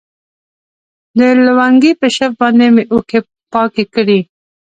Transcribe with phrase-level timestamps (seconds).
[1.17, 3.19] د لونګۍ په شف باندې مې اوښكې
[3.53, 4.19] پاكې كړي.